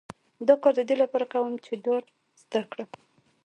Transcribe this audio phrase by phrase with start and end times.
[0.47, 2.03] دا کار د دې لپاره کوم چې ډار
[2.41, 2.89] زده کړم